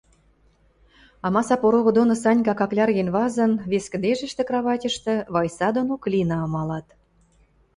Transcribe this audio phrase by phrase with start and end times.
[1.29, 6.87] Амаса порогы доны Санька каклярген вазын, вес кӹдежӹштӹ, краватьышты, Вайса дон Оклина амалат.